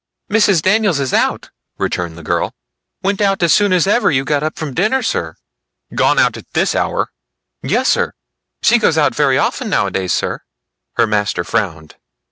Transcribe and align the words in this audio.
"Mrs. 0.31 0.63
Daniels 0.63 0.99
is 0.99 1.13
out," 1.13 1.51
returned 1.77 2.17
the 2.17 2.23
girl, 2.23 2.55
"went 3.03 3.21
out 3.21 3.43
as 3.43 3.53
soon 3.53 3.71
as 3.71 3.85
ever 3.85 4.09
you 4.09 4.25
got 4.25 4.41
up 4.41 4.57
from 4.57 4.73
dinner, 4.73 5.03
sir." 5.03 5.35
"Gone 5.93 6.17
out 6.17 6.37
at 6.37 6.51
this 6.53 6.73
hour?" 6.73 7.11
"Yes 7.61 7.89
sir; 7.89 8.13
she 8.63 8.79
goes 8.79 8.97
out 8.97 9.13
very 9.13 9.37
often 9.37 9.69
nowadays, 9.69 10.11
sir." 10.11 10.39
Her 10.93 11.05
master 11.05 11.43
frowned. 11.43 11.97